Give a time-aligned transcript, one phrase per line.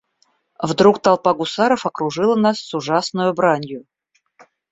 [0.69, 3.85] Вдруг толпа гусаров окружила нас с ужасною бранью.